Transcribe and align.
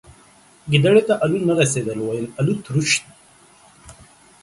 گيدړي 0.71 1.01
ته 1.07 1.13
الو 1.23 1.37
نه 1.47 1.53
رسيدل، 1.61 1.99
ويل 2.01 2.25
يې 2.27 2.33
الوتروش. 2.39 2.91